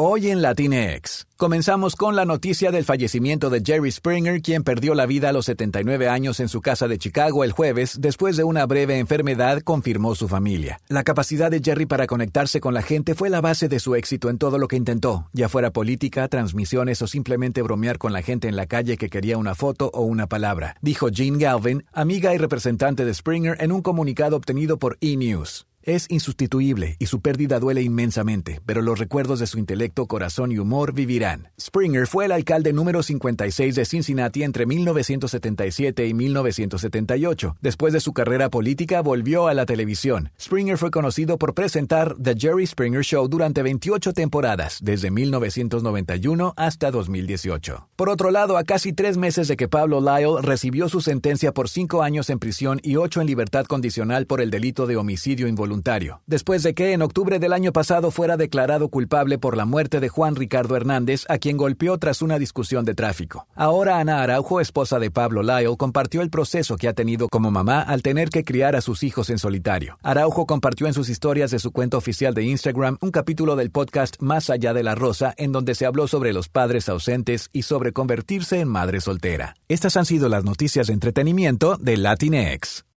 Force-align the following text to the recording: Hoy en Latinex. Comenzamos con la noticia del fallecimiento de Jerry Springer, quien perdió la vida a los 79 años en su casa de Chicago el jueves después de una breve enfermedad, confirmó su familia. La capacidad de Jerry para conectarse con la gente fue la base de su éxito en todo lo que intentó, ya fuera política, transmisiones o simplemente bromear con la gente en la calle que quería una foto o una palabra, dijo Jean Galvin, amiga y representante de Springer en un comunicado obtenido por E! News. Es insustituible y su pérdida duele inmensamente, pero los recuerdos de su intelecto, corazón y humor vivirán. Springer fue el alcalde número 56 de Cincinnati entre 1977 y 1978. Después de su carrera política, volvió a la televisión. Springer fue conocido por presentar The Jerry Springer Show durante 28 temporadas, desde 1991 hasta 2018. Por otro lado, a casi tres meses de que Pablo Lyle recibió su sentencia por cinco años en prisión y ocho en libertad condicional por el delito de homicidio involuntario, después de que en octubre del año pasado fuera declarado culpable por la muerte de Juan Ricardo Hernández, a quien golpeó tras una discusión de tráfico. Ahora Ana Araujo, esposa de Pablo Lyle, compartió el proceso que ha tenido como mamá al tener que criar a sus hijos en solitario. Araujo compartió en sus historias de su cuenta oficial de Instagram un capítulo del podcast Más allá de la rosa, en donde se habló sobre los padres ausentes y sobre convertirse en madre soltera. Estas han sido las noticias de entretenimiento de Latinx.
Hoy 0.00 0.30
en 0.30 0.42
Latinex. 0.42 1.26
Comenzamos 1.36 1.96
con 1.96 2.14
la 2.14 2.24
noticia 2.24 2.70
del 2.70 2.84
fallecimiento 2.84 3.50
de 3.50 3.62
Jerry 3.66 3.90
Springer, 3.90 4.40
quien 4.40 4.62
perdió 4.62 4.94
la 4.94 5.06
vida 5.06 5.30
a 5.30 5.32
los 5.32 5.46
79 5.46 6.08
años 6.08 6.38
en 6.38 6.48
su 6.48 6.60
casa 6.60 6.86
de 6.86 6.98
Chicago 6.98 7.42
el 7.42 7.50
jueves 7.50 8.00
después 8.00 8.36
de 8.36 8.44
una 8.44 8.64
breve 8.64 9.00
enfermedad, 9.00 9.60
confirmó 9.62 10.14
su 10.14 10.28
familia. 10.28 10.78
La 10.86 11.02
capacidad 11.02 11.50
de 11.50 11.60
Jerry 11.60 11.86
para 11.86 12.06
conectarse 12.06 12.60
con 12.60 12.74
la 12.74 12.82
gente 12.82 13.16
fue 13.16 13.28
la 13.28 13.40
base 13.40 13.68
de 13.68 13.80
su 13.80 13.96
éxito 13.96 14.30
en 14.30 14.38
todo 14.38 14.58
lo 14.58 14.68
que 14.68 14.76
intentó, 14.76 15.28
ya 15.32 15.48
fuera 15.48 15.72
política, 15.72 16.28
transmisiones 16.28 17.02
o 17.02 17.08
simplemente 17.08 17.62
bromear 17.62 17.98
con 17.98 18.12
la 18.12 18.22
gente 18.22 18.46
en 18.46 18.54
la 18.54 18.66
calle 18.66 18.98
que 18.98 19.10
quería 19.10 19.36
una 19.36 19.56
foto 19.56 19.90
o 19.92 20.02
una 20.02 20.28
palabra, 20.28 20.76
dijo 20.80 21.08
Jean 21.08 21.40
Galvin, 21.40 21.84
amiga 21.92 22.32
y 22.32 22.38
representante 22.38 23.04
de 23.04 23.14
Springer 23.14 23.56
en 23.60 23.72
un 23.72 23.82
comunicado 23.82 24.36
obtenido 24.36 24.78
por 24.78 24.96
E! 25.00 25.16
News. 25.16 25.67
Es 25.88 26.04
insustituible 26.10 26.96
y 26.98 27.06
su 27.06 27.22
pérdida 27.22 27.58
duele 27.58 27.80
inmensamente, 27.80 28.60
pero 28.66 28.82
los 28.82 28.98
recuerdos 28.98 29.40
de 29.40 29.46
su 29.46 29.58
intelecto, 29.58 30.04
corazón 30.04 30.52
y 30.52 30.58
humor 30.58 30.92
vivirán. 30.92 31.48
Springer 31.58 32.06
fue 32.06 32.26
el 32.26 32.32
alcalde 32.32 32.74
número 32.74 33.02
56 33.02 33.74
de 33.74 33.86
Cincinnati 33.86 34.42
entre 34.42 34.66
1977 34.66 36.06
y 36.06 36.12
1978. 36.12 37.56
Después 37.62 37.94
de 37.94 38.00
su 38.00 38.12
carrera 38.12 38.50
política, 38.50 39.00
volvió 39.00 39.48
a 39.48 39.54
la 39.54 39.64
televisión. 39.64 40.30
Springer 40.38 40.76
fue 40.76 40.90
conocido 40.90 41.38
por 41.38 41.54
presentar 41.54 42.14
The 42.22 42.34
Jerry 42.36 42.66
Springer 42.66 43.02
Show 43.02 43.26
durante 43.26 43.62
28 43.62 44.12
temporadas, 44.12 44.80
desde 44.82 45.10
1991 45.10 46.52
hasta 46.58 46.90
2018. 46.90 47.88
Por 47.96 48.10
otro 48.10 48.30
lado, 48.30 48.58
a 48.58 48.64
casi 48.64 48.92
tres 48.92 49.16
meses 49.16 49.48
de 49.48 49.56
que 49.56 49.68
Pablo 49.68 50.02
Lyle 50.02 50.42
recibió 50.42 50.90
su 50.90 51.00
sentencia 51.00 51.54
por 51.54 51.70
cinco 51.70 52.02
años 52.02 52.28
en 52.28 52.38
prisión 52.38 52.78
y 52.82 52.96
ocho 52.96 53.22
en 53.22 53.26
libertad 53.26 53.64
condicional 53.64 54.26
por 54.26 54.42
el 54.42 54.50
delito 54.50 54.86
de 54.86 54.98
homicidio 54.98 55.48
involuntario, 55.48 55.77
después 56.26 56.62
de 56.62 56.74
que 56.74 56.92
en 56.92 57.02
octubre 57.02 57.38
del 57.38 57.52
año 57.52 57.72
pasado 57.72 58.10
fuera 58.10 58.36
declarado 58.36 58.88
culpable 58.88 59.38
por 59.38 59.56
la 59.56 59.64
muerte 59.64 60.00
de 60.00 60.08
Juan 60.08 60.36
Ricardo 60.36 60.76
Hernández, 60.76 61.24
a 61.28 61.38
quien 61.38 61.56
golpeó 61.56 61.98
tras 61.98 62.22
una 62.22 62.38
discusión 62.38 62.84
de 62.84 62.94
tráfico. 62.94 63.46
Ahora 63.54 63.98
Ana 63.98 64.22
Araujo, 64.22 64.60
esposa 64.60 64.98
de 64.98 65.10
Pablo 65.10 65.42
Lyle, 65.42 65.76
compartió 65.76 66.22
el 66.22 66.30
proceso 66.30 66.76
que 66.76 66.88
ha 66.88 66.92
tenido 66.92 67.28
como 67.28 67.50
mamá 67.50 67.80
al 67.80 68.02
tener 68.02 68.30
que 68.30 68.44
criar 68.44 68.76
a 68.76 68.80
sus 68.80 69.02
hijos 69.02 69.30
en 69.30 69.38
solitario. 69.38 69.98
Araujo 70.02 70.46
compartió 70.46 70.86
en 70.86 70.94
sus 70.94 71.08
historias 71.08 71.50
de 71.50 71.58
su 71.58 71.70
cuenta 71.70 71.96
oficial 71.96 72.34
de 72.34 72.44
Instagram 72.44 72.98
un 73.00 73.10
capítulo 73.10 73.56
del 73.56 73.70
podcast 73.70 74.16
Más 74.20 74.50
allá 74.50 74.74
de 74.74 74.82
la 74.82 74.94
rosa, 74.94 75.34
en 75.36 75.52
donde 75.52 75.74
se 75.74 75.86
habló 75.86 76.08
sobre 76.08 76.32
los 76.32 76.48
padres 76.48 76.88
ausentes 76.88 77.50
y 77.52 77.62
sobre 77.62 77.92
convertirse 77.92 78.60
en 78.60 78.68
madre 78.68 79.00
soltera. 79.00 79.54
Estas 79.68 79.96
han 79.96 80.06
sido 80.06 80.28
las 80.28 80.44
noticias 80.44 80.88
de 80.88 80.94
entretenimiento 80.94 81.76
de 81.76 81.96
Latinx. 81.96 82.84